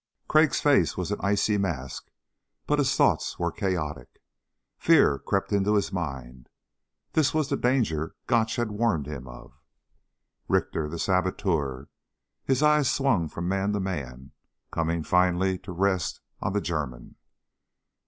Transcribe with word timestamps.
Crag's 0.27 0.59
face 0.59 0.97
was 0.97 1.11
an 1.11 1.19
icy 1.21 1.59
mask 1.59 2.09
but 2.65 2.79
his 2.79 2.95
thoughts 2.95 3.37
were 3.37 3.51
chaotic. 3.51 4.19
Fear 4.79 5.19
crept 5.19 5.51
into 5.53 5.75
his 5.75 5.93
mind. 5.93 6.49
This 7.13 7.35
was 7.35 7.49
the 7.49 7.55
danger 7.55 8.15
Gotch 8.25 8.55
had 8.55 8.71
warned 8.71 9.05
him 9.05 9.27
of. 9.27 9.61
Richter? 10.47 10.89
The 10.89 10.97
saboteur? 10.97 11.87
His 12.43 12.63
eyes 12.63 12.89
swung 12.89 13.29
from 13.29 13.47
man 13.47 13.73
to 13.73 13.79
man, 13.79 14.31
coming 14.71 15.03
finally 15.03 15.59
to 15.59 15.71
rest 15.71 16.19
on 16.41 16.53
the 16.53 16.61
German. 16.61 17.17